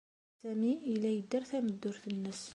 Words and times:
Sami 0.39 0.71
yella 0.89 1.09
yedder 1.13 1.43
tameddurt-nnes. 1.49 2.41